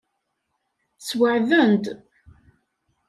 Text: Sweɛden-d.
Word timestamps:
Sweɛden-d. 1.07 1.85